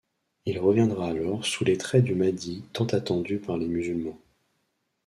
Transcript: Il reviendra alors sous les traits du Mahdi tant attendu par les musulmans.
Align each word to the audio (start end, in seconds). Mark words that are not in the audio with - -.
Il 0.47 0.57
reviendra 0.57 1.09
alors 1.09 1.45
sous 1.45 1.63
les 1.63 1.77
traits 1.77 2.03
du 2.03 2.15
Mahdi 2.15 2.63
tant 2.73 2.87
attendu 2.87 3.37
par 3.37 3.57
les 3.59 3.67
musulmans. 3.67 4.17